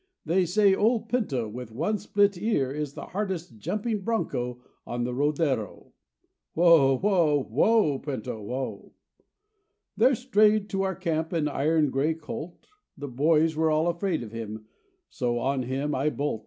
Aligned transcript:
They 0.25 0.47
say 0.47 0.73
old 0.73 1.09
Pinto 1.09 1.47
with 1.47 1.71
one 1.71 1.99
split 1.99 2.35
ear 2.35 2.71
Is 2.71 2.95
the 2.95 3.05
hardest 3.05 3.59
jumping 3.59 4.01
broncho 4.01 4.59
on 4.83 5.03
the 5.03 5.13
rodero. 5.13 5.91
Whoa! 6.53 6.97
Whoa! 6.97 7.43
Whoa! 7.43 7.99
Pinto, 7.99 8.41
whoa! 8.41 8.93
There 9.95 10.15
strayed 10.15 10.71
to 10.71 10.81
our 10.81 10.95
camp 10.95 11.33
an 11.33 11.47
iron 11.47 11.91
gray 11.91 12.15
colt; 12.15 12.67
The 12.97 13.09
boys 13.09 13.55
were 13.55 13.69
all 13.69 13.93
fraid 13.93 14.23
him 14.31 14.65
so 15.07 15.37
on 15.37 15.61
him 15.61 15.93
I 15.93 16.09
bolt. 16.09 16.39